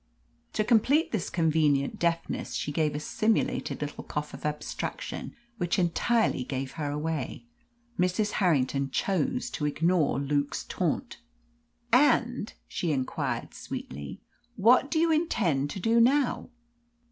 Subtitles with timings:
[0.53, 6.43] To complete this convenient deafness she gave a simulated little cough of abstraction, which entirely
[6.43, 7.45] gave her away.
[7.99, 8.31] Mrs.
[8.41, 11.19] Harrington chose to ignore Luke's taunt.
[11.93, 14.23] "And," she inquired sweetly,
[14.55, 16.49] "what do you intend to do now?"